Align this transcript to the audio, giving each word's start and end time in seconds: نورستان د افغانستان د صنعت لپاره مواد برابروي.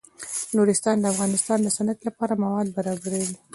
نورستان 0.57 0.95
د 0.99 1.05
افغانستان 1.13 1.57
د 1.63 1.67
صنعت 1.77 1.99
لپاره 2.07 2.33
مواد 2.43 2.67
برابروي. 2.77 3.29